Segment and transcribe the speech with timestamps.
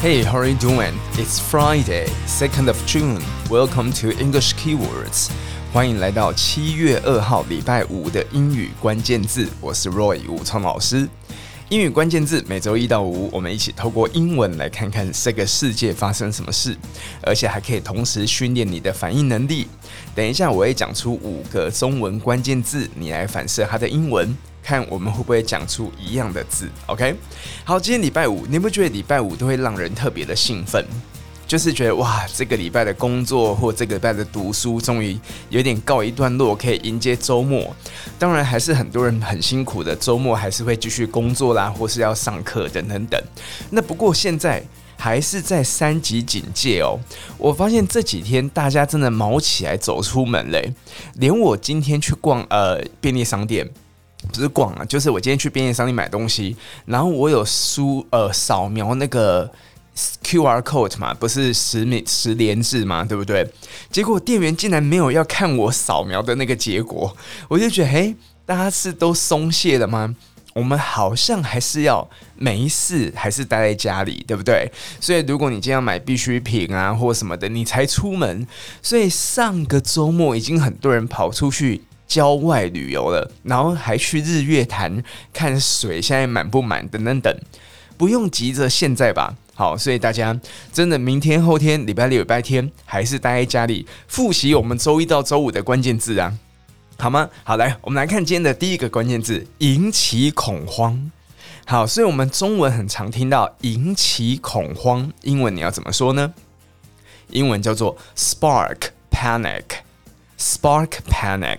[0.00, 0.94] Hey, how are you doing?
[1.14, 3.20] It's Friday, second of June.
[3.50, 5.28] Welcome to English Keywords.
[5.72, 9.48] 欢迎来到七月二号礼拜五的英语关键字。
[9.60, 11.08] 我是 Roy 武聪老师。
[11.68, 16.76] 英语关键字每周一到五，我们一起透过英文来看看这个世界发生什么事，
[17.20, 19.66] 而且还可以同时训练你的反应能力。
[20.14, 24.32] 等一下我会讲出五个中文关键字，你来反射它的英文。
[24.68, 27.14] 看我们会不会讲出一样的字，OK？
[27.64, 30.84] 好，今天礼拜五，你不觉得礼拜五都会让人特别的兴奋？
[31.46, 37.74] 就是觉得哇，这个礼拜的工作或这个礼拜的读书终于有点告一段落，可以迎接周末。
[38.18, 43.18] 当然，还是很多人很辛苦的，周末还是会继续工作啦，或是要上课等等等。
[43.70, 44.62] 那不过现在
[44.98, 47.00] 还是在三级警戒哦。
[47.38, 50.74] 我发现这几天大家真的卯起来走出门嘞，
[51.14, 53.66] 连我今天去逛呃便利商店。
[54.28, 59.50] 不是逛啊，就是我今天去便利商店买东西，然后我有输呃扫描那个
[60.22, 63.48] QR code 嘛，不是实名十连制嘛，对不对？
[63.90, 67.16] 结果店员竟然没有要看我扫描的那个结果，
[67.48, 68.14] 我就觉得，嘿，
[68.46, 70.14] 大家是都松懈了吗？
[70.54, 74.68] 我们好像还是要没事，还是待在家里，对不对？
[75.00, 78.44] 所以如果你今天要买必需品啊或什么的，你才出门。
[78.82, 81.82] 所以上个周末已经很多人跑出去。
[82.08, 86.88] 郊外旅游了，然后还去日月潭看水，现在满不满？
[86.88, 87.38] 等等等，
[87.96, 89.36] 不用急着现在吧。
[89.54, 90.40] 好，所以大家
[90.72, 96.32] 真的明天、后天、礼拜六、礼拜天，还是待在家里复习我们周一到周五的关键字啊，
[96.96, 97.28] 好吗？
[97.44, 101.10] 好，来，我们来看今天的第一个关键字：引起恐慌。
[101.66, 106.32] 好，所以我们中文很常听到引起恐慌，英文你要怎么说呢？
[107.30, 108.78] 英文叫做 spark
[109.10, 111.58] panic，spark panic。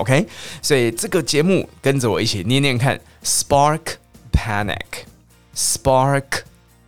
[0.00, 0.26] OK，
[0.62, 3.96] 所以这个节目跟着我一起念念看，spark
[4.32, 6.24] panic，spark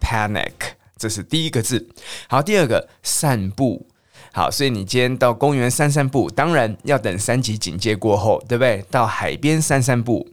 [0.00, 0.52] panic，
[0.96, 1.90] 这是第一个字。
[2.27, 3.86] 好，第二个散步。
[4.33, 8.83] 好，所以你今天到公园散散步，当然要等三级警戒过后，对不对？
[8.90, 10.27] 到海边散散步，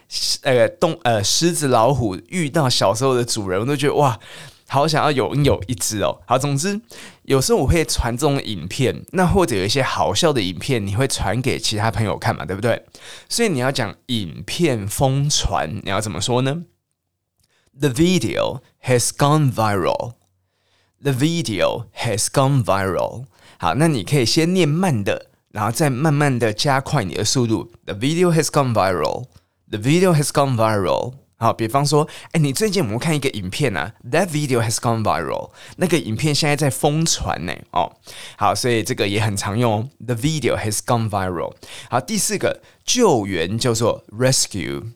[0.43, 4.19] 呃动呃狮子、老虎遇到小时候的主人，我都觉得哇。
[4.67, 6.21] 好想要拥有一只哦！
[6.27, 6.81] 好，总之
[7.25, 12.85] 有时候我会传这种影片，那或者有一些好笑的影片，你会传给其他朋友看嘛，对不对？
[13.29, 16.65] 所以你要讲影片疯传，你要怎么说呢
[17.79, 20.15] ？The video has gone viral.
[21.03, 23.27] The video has gone viral.
[23.59, 27.71] 好，那你可以先念慢的，然后再慢慢的加快你的速度。
[27.85, 29.27] The video has gone viral.
[29.71, 31.15] The video has gone viral.
[31.45, 35.51] 好，比方说，哎，你最近有没有看一个影片啊？That video has gone viral。
[35.77, 37.53] 那个影片现在在疯传呢。
[37.71, 37.97] 哦，
[38.39, 39.91] 好，所以这个也很常用。
[40.03, 41.53] The video has gone viral。
[41.91, 44.93] 好，第四个救援叫做 rescue。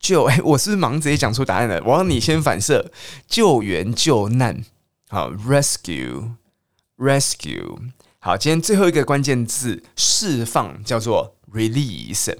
[0.00, 1.80] 救，哎，我是不是忙直接讲出答案了？
[1.86, 2.90] 我让你先反射。
[3.28, 4.64] 救援救难。
[5.10, 7.78] 好，rescue，rescue。
[8.18, 12.36] 好，今天最后一个关键字释放叫做 release。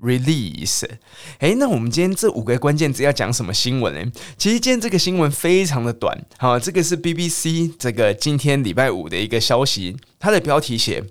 [0.00, 0.88] Release，
[1.40, 4.10] 诶，那我们今天这五个关键字要讲什么新闻呢？
[4.38, 11.04] 其实今天这个新闻非常的短，好，这个是 BBC 这个今天礼拜五的一个消息，它的标题写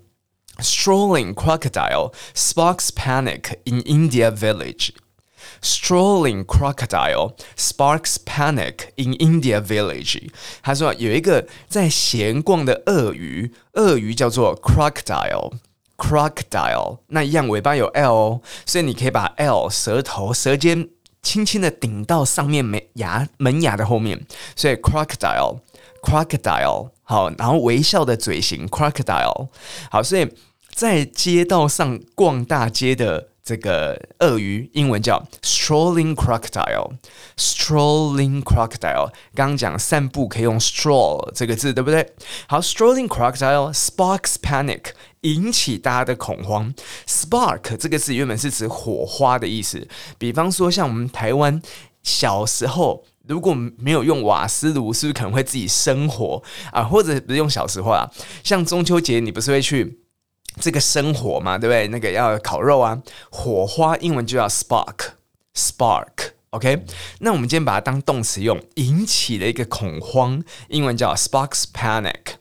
[0.58, 10.30] “Strolling crocodile sparks panic in India village”。Strolling crocodile sparks panic in India village。
[10.64, 15.54] 他说有一个在闲逛的鳄鱼，鳄鱼叫做 crocodile。
[15.97, 20.89] Crocodile，那一样尾巴有 l 哦，所以你可以把 l 舌头舌尖
[21.23, 24.27] 轻轻的顶到上面门牙门牙的后面，
[24.57, 25.61] 所以 crocodile
[26.03, 29.49] crocodile 好，然后微笑的嘴型 crocodile
[29.91, 30.29] 好，所以
[30.73, 33.29] 在街道上逛大街的。
[33.45, 39.11] 这个鳄鱼英文叫 strolling crocodile，strolling crocodile。
[39.35, 42.11] 刚刚讲散步可以用 stroll 这个字，对不对？
[42.47, 44.85] 好，strolling crocodile sparks panic，
[45.21, 46.73] 引起大家的恐慌。
[47.07, 49.87] spark 这个字原本是指火花的意思，
[50.17, 51.61] 比方说像我们台湾
[52.03, 56.43] 小时候如果没有用瓦斯炉，是不是可能会自己生火
[56.73, 56.83] 啊？
[56.83, 58.11] 或者不用小时候啊，
[58.43, 60.01] 像中秋节你不是会去？
[60.61, 61.89] 这个生火嘛，对不对？
[61.89, 66.85] 那个要烤肉啊，火花英文就叫 spark，spark，OK？
[67.21, 72.35] 那我们今天把它当动词用，引起了一个恐慌，英文叫 sparks panic。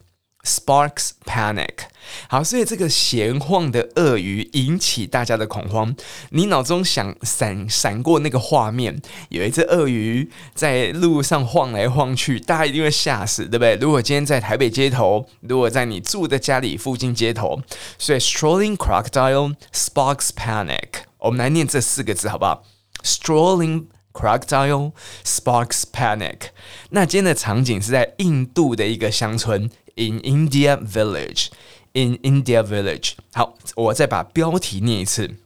[0.45, 1.85] Sparks panic，
[2.27, 5.95] 好，所以这个闲晃的鳄鱼引起大家的恐慌。
[6.31, 13.75] 你脑中想闪闪过那个画面，有一只鳄鱼在路上晃来晃去，大家一定会吓死，对不对？
[13.75, 17.61] 如果今天在台北街头，如果在你住的家里附近街头，
[17.97, 20.89] 所以 strolling crocodile sparks panic。
[21.19, 22.65] 我们来念这四个字好不好
[23.01, 24.91] ？Strolling crocodile
[25.23, 26.49] sparks panic。
[26.89, 29.71] 那今天的场景是在印度的一个乡村。
[29.96, 31.48] In India village,
[31.92, 33.14] in India village。
[33.32, 35.36] 好，我再把标题念一次：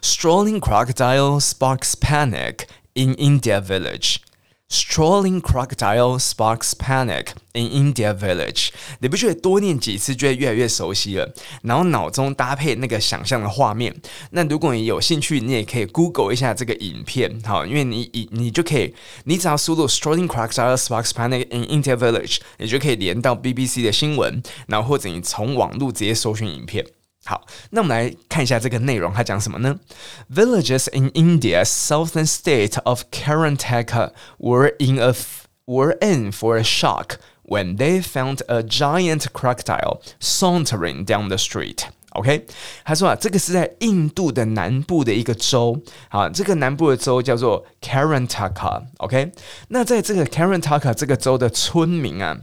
[0.00, 2.60] Strolling crocodile sparks panic
[2.94, 4.16] in India village。
[4.71, 8.69] Strolling crocodile sparks panic in India village。
[8.99, 11.29] 你不觉得多念几次就会越来越熟悉了？
[11.63, 13.93] 然后脑中搭配那个想象的画面。
[14.29, 18.95] 那如果你有兴趣，你也可以 Google 一下这个影片，好，因为你你你就可以，
[19.25, 26.85] 你只要输入 Strolling crocodile sparks panic in India village，你就可以连到 BBC 的新闻，然后或者你从网络直接搜寻影片。
[27.24, 29.80] 好，那我们来看一下这个内容，它讲什么呢？
[30.32, 35.12] Villagers in India's southern state of Karnataka were in a
[35.64, 41.86] were in for a shock when they found a giant crocodile sauntering down the street.
[42.10, 42.46] OK，
[42.84, 49.32] 他说啊，这个是在印度的南部的一个州，好，这个南部的州叫做 Karnataka。OK，
[49.70, 52.38] 那在这个 Karnataka 这个州的村民啊，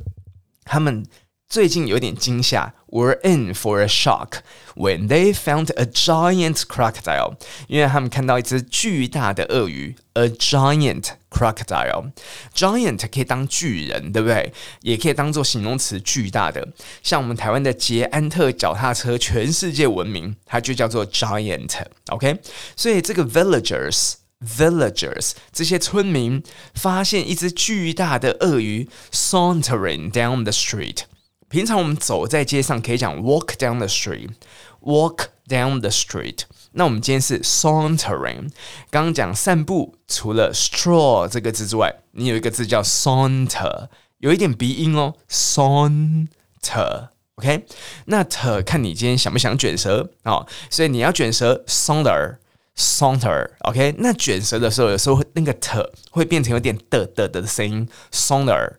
[0.66, 1.06] 他们。
[1.50, 4.40] 最近有点惊吓，were in for a shock
[4.76, 7.36] when they found a giant crocodile，
[7.68, 14.52] 因为他们看到一只巨大的鳄鱼，a giant crocodile，giant 可以当巨人，对不对？
[14.82, 16.68] 也可以当做形容词，巨大的。
[17.04, 22.40] 像我们台湾的捷安特脚踏车，全世界闻名，它就叫做 giant，OK？
[22.76, 26.42] 所以这个 villagers，villagers 这些村民
[26.74, 31.02] 发现一只巨大的鳄鱼 sauntering down the street。
[31.49, 36.41] 平常我们走在街上可以讲 walk down the street，walk down the street。
[36.73, 38.51] 那我们今天是 sauntering。
[38.91, 47.09] 刚刚讲散步，除了 stroll 这个字之外，你有一个字叫 saunter，有一点鼻音哦，saunter。
[47.37, 47.65] OK，
[48.05, 53.49] 那 t 看你今天想不想卷舌哦，所以你要卷舌 saunter，saunter。
[53.61, 58.73] OK，那卷舌的时候，有时候那个 t 会变成有点的的的声音 saunter。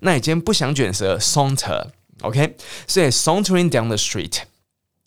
[0.00, 1.88] 那你今天不想卷舌 saunter。
[2.23, 2.57] OK，
[2.87, 4.39] 所以 sauntering down the street，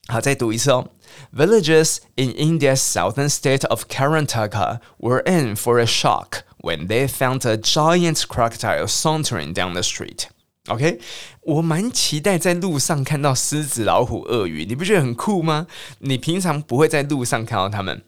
[0.08, 0.88] 好，再读一次哦。
[1.36, 7.56] Villagers in India's southern state of Karnataka were in for a shock when they found a
[7.56, 10.24] giant crocodile sauntering down the street.
[10.68, 11.00] OK，
[11.42, 15.66] 我蛮期待在路上看到狮子、老虎、鳄鱼，你不觉得很酷吗？
[15.98, 18.02] 你平常不会在路上看到它们。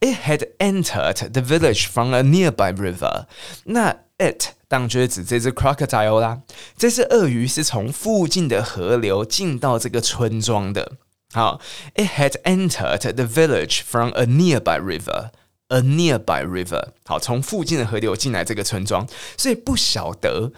[0.00, 3.26] It had entered the village from a nearby river。
[3.64, 6.41] 那 it 当然就是指这只 crocodile 啦。
[6.77, 10.93] 这只鳄鱼是从附近的河流进到这个村庄的。
[11.33, 11.59] 好
[11.95, 15.31] ，it had entered the village from a nearby river。
[15.69, 16.89] a nearby river。
[17.05, 19.07] 好，从附近的河流进来这个村庄，
[19.37, 20.51] 所以不晓得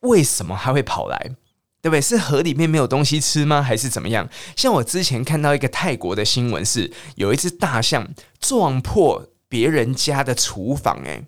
[0.00, 1.18] 为什么它会跑来，
[1.82, 2.00] 对不对？
[2.00, 3.60] 是河里面没有东西吃吗？
[3.60, 4.28] 还是怎么样？
[4.54, 8.08] 像我之前看到一个泰国的新闻，是有一只大象
[8.38, 11.24] 撞破别人家的厨房，诶。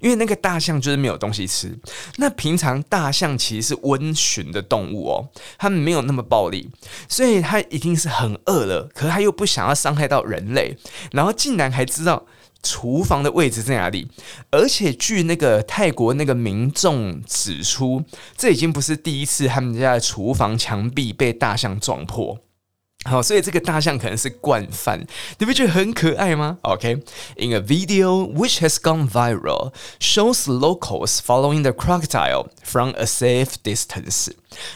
[0.00, 1.78] 因为那个大象就是没有东西吃。
[2.16, 5.28] 那平常大象其实是温驯的动物哦，
[5.58, 6.70] 它们没有那么暴力，
[7.08, 10.76] 所以它一定是很饿了，可是它又不想要伤害到人类，
[11.12, 12.26] 然后竟然还知道
[12.62, 14.08] 厨房的位置在哪里。
[14.50, 18.02] 而且据那个泰国那个民众指出，
[18.36, 22.38] 这已经不是第一次他们家的厨房墙壁被大象撞破。
[23.05, 25.07] 好，所以这个大象可能是惯犯，
[25.39, 26.59] 你不觉得很可爱吗？
[26.61, 27.55] OK，in、okay?
[27.55, 34.31] a video which has gone viral shows locals following the crocodile from a safe distance。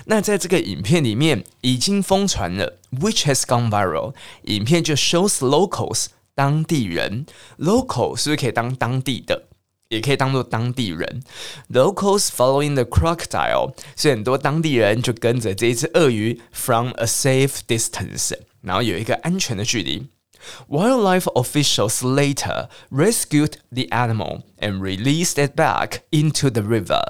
[0.06, 4.14] 那在这个影片里面已经疯传了，which has gone viral，
[4.44, 6.08] 影片就 shows locals。
[6.38, 7.26] 当地人，
[7.60, 9.44] local 是不是可以当当地的？
[9.90, 11.22] 也可以当做当地人，
[11.72, 20.08] locals following the crocodile，所以很多当地人就跟着这一只鳄鱼 from a safe distance，然后有一个安全的距离。
[20.70, 27.02] Wildlife officials later rescued the animal and released it back into the river。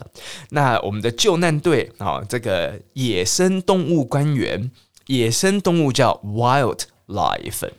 [0.51, 4.71] 那我们的救难队啊，这个野生动物官员，
[5.07, 7.69] 野生动物叫 wildlife。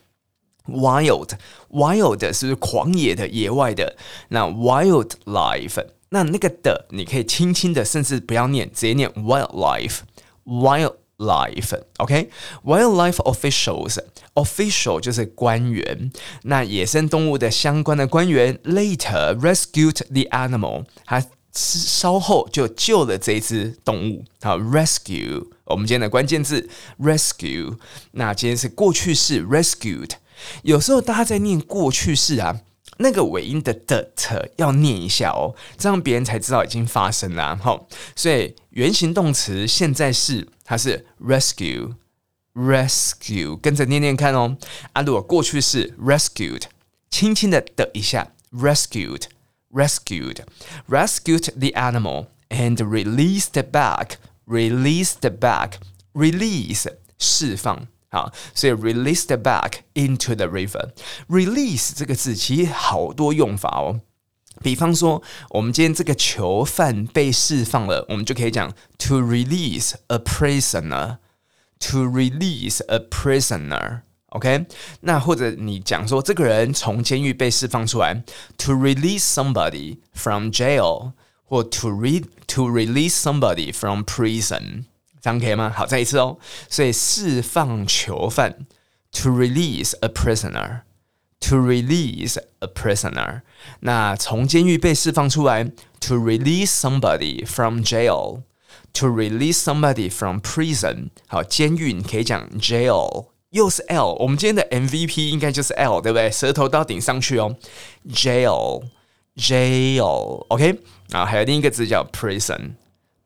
[0.67, 1.31] Wild,
[1.71, 3.97] wild 是不是狂野的、野外的？
[4.29, 10.01] 那 wildlife，那那个的你可以轻轻的，甚至不要念，直接念 wildlife,
[10.45, 11.81] wildlife。
[11.97, 16.11] OK，wildlife officials，official 就是官员。
[16.43, 24.23] 那野生动物的相关的官员 later rescued the animal，他稍后就救了这只动物。
[24.41, 27.77] 好，rescue，我们今天的关键字 rescue。
[28.11, 30.11] 那今天是过去式 rescued。
[30.63, 32.61] 有时候大家在念过去式啊，
[32.97, 34.11] 那个尾音的的
[34.57, 37.57] 要念一下哦，这样别人才知道已经发生了。
[37.57, 44.57] 好，所以原形动词现在式它是 rescue，rescue，跟着念念看哦。
[44.93, 46.63] 啊，如果过去式 rescued，
[47.09, 56.85] 轻轻的的一下，rescued，rescued，rescued the animal and released back，released back，release
[57.17, 57.87] 释放。
[58.10, 64.00] 好，所以 released back into the river。release 这个字其实好多用法哦。
[64.62, 74.66] 比方说，我们今天这个囚犯被释放了，我们就可以讲 to release a prisoner。to release a prisoner。OK，
[75.00, 78.22] 那或者你讲说这个人从监狱被释放出来，
[78.56, 81.12] to release somebody from jail，
[81.44, 84.84] 或 to re to release somebody from prison。
[85.20, 85.72] 这样可以吗？
[85.74, 86.38] 好，再一次哦。
[86.68, 88.66] 所以释放囚犯，
[89.12, 93.40] to release a prisoner，to release a prisoner。
[93.80, 95.64] 那从监狱被释放出来，
[96.00, 101.08] to release somebody from jail，to release somebody from prison。
[101.26, 104.14] 好，监狱你可以讲 jail，又是 L。
[104.20, 106.30] 我们今天的 MVP 应该就是 L，对不对？
[106.30, 107.56] 舌头到顶上去哦，
[108.08, 112.72] jail，jail。OK，啊，还有另一个字叫 prison。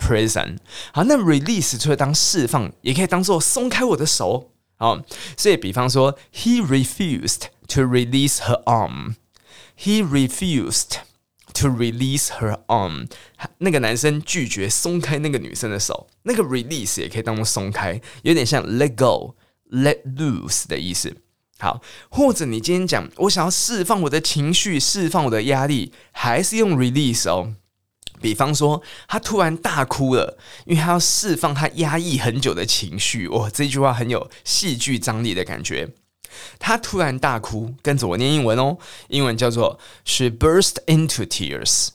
[0.05, 0.57] Prison，
[0.93, 4.51] 好，那 release 除了当释放，也可以当做松开我的手。
[4.77, 5.01] 好，
[5.35, 9.15] 所以比方说，He refused to release her arm.
[9.75, 10.97] He refused
[11.55, 13.07] to release her arm.
[13.57, 16.07] 那个男生拒绝松开那个女生的手。
[16.23, 19.35] 那个 release 也可以当做松开，有点像 let go,
[19.71, 21.17] let loose 的意思。
[21.57, 27.55] 好，或者你今天讲，我想要释放我的情绪，释放我的压力，还是用 release 哦。
[28.21, 33.27] 比方说，他突然大哭了，因为他要释放他压抑很久的情绪。
[33.27, 35.89] 哇，这句话很有戏剧张力的感觉。
[36.59, 38.77] 他突然大哭，跟着我念英文哦。
[39.07, 41.89] 英文叫做 She burst into tears.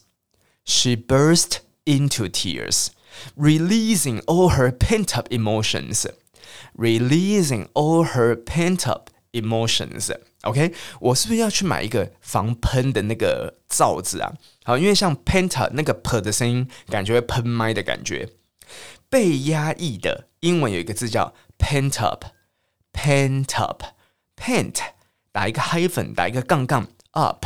[0.65, 2.87] She burst into tears,
[3.35, 6.05] releasing all her pent-up emotions.
[6.73, 10.15] Releasing all her pent-up emotions.
[10.43, 14.33] OK，我是不是要去买一个防喷的那个罩子啊？
[14.63, 18.29] 好，因为像 pent 那个 p 的声音，感觉会喷麦的感觉。
[19.09, 24.77] 被压抑的英文有一个字叫 pent up，pent up，pent
[25.31, 26.87] 打一个 hyphen，打一个杠杠。
[27.11, 27.45] up，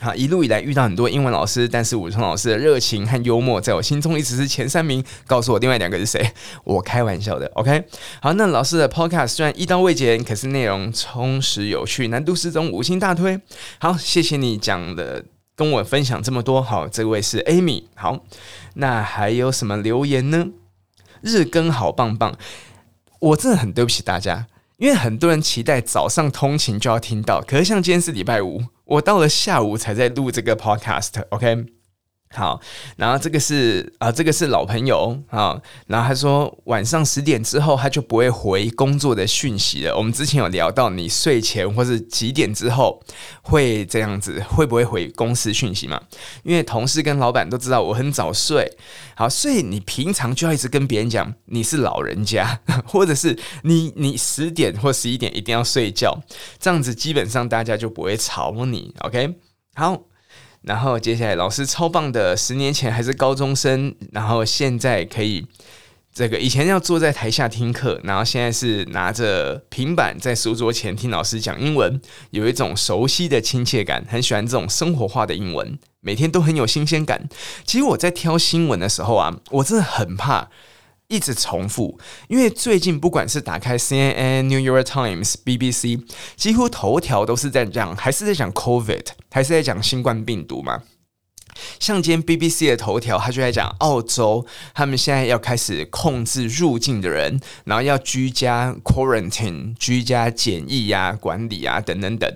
[0.00, 5.04] 好，一路以来遇到很多英文老师，但是武松老师的热情和幽默在我心中一直是前三名。
[5.26, 6.32] 告诉我另外两个是谁？
[6.62, 7.50] 我开玩笑的。
[7.54, 7.82] OK，
[8.22, 13.40] 好，那老师的 Podcast 虽然一刀未剪，可是内容充实有趣，难度适中，五星大推。
[13.80, 15.24] 好，谢谢你讲的，
[15.56, 16.62] 跟我分享这么多。
[16.62, 17.82] 好，这位是 Amy。
[17.96, 18.24] 好，
[18.74, 20.46] 那还有什么留言呢？
[21.22, 22.38] 日更好棒棒，
[23.18, 28.62] 我真的很对不起大家，因为很多人期待早上通勤就要听到，可是像今天是礼拜五。
[28.88, 31.77] 我到了下午才在录这个 podcast，OK？
[32.30, 32.60] 好，
[32.96, 39.96] 然后这个是啊，这个是老朋友啊，然后他说晚上十点之后他就不会回工作的讯息了。
[39.96, 43.02] 我们之前有聊到，你睡前或是几点之后
[43.40, 46.00] 会这样子，会不会回公司讯息嘛？
[46.42, 48.76] 因为同事跟老板都知道我很早睡，
[49.16, 56.20] 好，所以你平常就要一直跟别人讲你是老人家，或者是你你十点或十一点一定要睡觉，
[56.58, 59.34] 这样子基本上大家就不会吵你，OK？
[59.74, 60.07] 好。
[60.62, 65.46] 然后接下来，老师超棒的，十年前还是高中生，然后现在可以
[66.12, 72.00] 这个以前要坐在台下听课，然后现在是拿着平板在书桌前听老师讲英文，
[72.30, 77.28] 有一种熟悉的亲切感，很喜欢这种生活化的英文，每天都很有新鲜感。
[77.64, 80.50] 其实我在挑新闻的时候啊，我真的很怕。
[81.08, 81.98] 一直重复，
[82.28, 86.04] 因为最近不管是打开 CNN、New York Times、BBC，
[86.36, 90.82] 几乎头条都是在讲，还是在讲 COVID，还是在讲新冠病毒嘛。
[91.80, 102.30] 像今天 BBC 的头条，他就在讲澳洲，他们现在要开始控制入境的人，然后要居家 quarantine、居家检疫呀、管理啊等等等。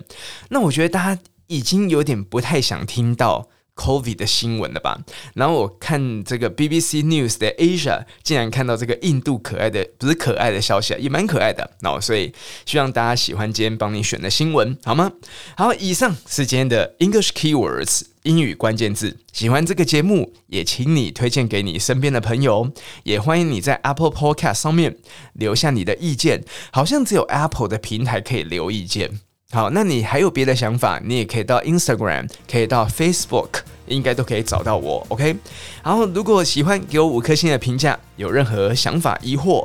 [0.49, 3.49] 那我觉得大家已经有点不太想听到。
[3.75, 4.99] COVID 的新闻了吧？
[5.33, 11.71] 然后我看这个 BBC News 的 Asia 竟然看到这个印度可爱的，不是可爱的消息啊，也蛮可爱的。
[11.81, 12.33] 那所以
[12.65, 15.11] 希望大家喜欢今天帮你选的新闻，好吗？
[15.57, 19.17] 好，以上是今天的 English Keywords 英语关键字。
[19.31, 22.71] 喜欢这个节目，也请你推荐给你身边的朋友。
[23.03, 24.97] 也欢迎你在 Apple Podcast 上面
[25.33, 26.43] 留下你的意见。
[26.71, 29.19] 好像只有 Apple 的平台可以留意见。
[29.53, 35.05] 好，那你还有别的想法，你也可以到 Instagram，可以到 Facebook，应该都可以找到我。
[35.09, 35.35] OK，
[35.83, 37.95] 然后如果喜欢，给我五颗星的评价。
[38.15, 39.63] 有任何想法、疑惑，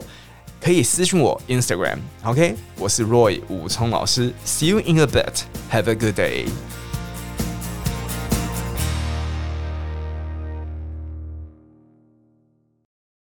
[0.61, 1.97] 可以私信我 Instagram。
[2.23, 5.45] OK，我是 Roy 武聪老师，See you in a bit.
[5.73, 6.45] Have a good day.